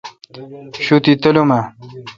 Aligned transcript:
شوتی 0.85 1.13
تلوم 1.21 1.49
اؘ۔ 1.57 1.61